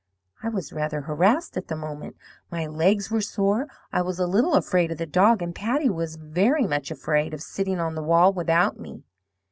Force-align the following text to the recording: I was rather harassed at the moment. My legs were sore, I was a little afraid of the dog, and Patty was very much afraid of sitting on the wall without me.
I 0.41 0.49
was 0.49 0.73
rather 0.73 1.01
harassed 1.01 1.57
at 1.57 1.67
the 1.67 1.75
moment. 1.75 2.15
My 2.49 2.65
legs 2.65 3.11
were 3.11 3.21
sore, 3.21 3.67
I 3.93 4.01
was 4.01 4.17
a 4.17 4.25
little 4.25 4.55
afraid 4.55 4.89
of 4.91 4.97
the 4.97 5.05
dog, 5.05 5.43
and 5.43 5.53
Patty 5.53 5.89
was 5.91 6.15
very 6.15 6.65
much 6.65 6.89
afraid 6.89 7.35
of 7.35 7.43
sitting 7.43 7.79
on 7.79 7.93
the 7.93 8.01
wall 8.01 8.33
without 8.33 8.79
me. 8.79 9.03